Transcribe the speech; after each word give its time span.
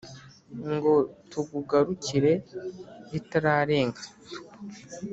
ngo 0.73 0.93
tukugarukire 1.29 2.33
ritararenga 3.11 4.03